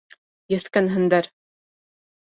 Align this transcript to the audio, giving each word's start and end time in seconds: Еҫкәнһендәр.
Еҫкәнһендәр. 0.53 1.31